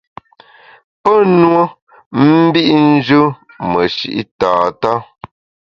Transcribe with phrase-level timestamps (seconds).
[1.01, 1.61] Pe nue
[2.47, 3.21] mbit njù
[3.71, 4.91] meshi’ tata.